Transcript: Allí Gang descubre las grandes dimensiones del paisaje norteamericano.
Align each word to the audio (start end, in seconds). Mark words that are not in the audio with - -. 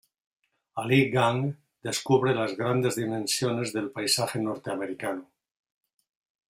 Allí 0.83 0.97
Gang 1.15 1.43
descubre 1.83 2.33
las 2.33 2.55
grandes 2.57 2.95
dimensiones 2.95 3.71
del 3.71 3.91
paisaje 3.91 4.39
norteamericano. 4.39 5.29